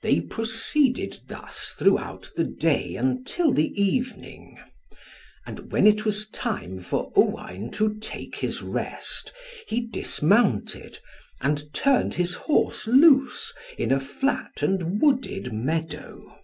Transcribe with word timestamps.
They 0.00 0.22
proceeded 0.22 1.18
thus 1.26 1.74
throughout 1.78 2.30
the 2.34 2.44
day, 2.44 2.94
until 2.96 3.52
the 3.52 3.70
evening. 3.78 4.58
And 5.44 5.70
when 5.70 5.86
it 5.86 6.06
was 6.06 6.30
time 6.30 6.80
for 6.80 7.12
Owain 7.14 7.70
to 7.72 7.96
take 7.98 8.36
his 8.36 8.62
rest, 8.62 9.34
he 9.66 9.82
dismounted, 9.86 11.00
and 11.42 11.70
turned 11.74 12.14
his 12.14 12.32
horse 12.36 12.86
loose 12.86 13.52
in 13.76 13.92
a 13.92 14.00
flat 14.00 14.62
and 14.62 14.98
wooded 14.98 15.52
meadow. 15.52 16.34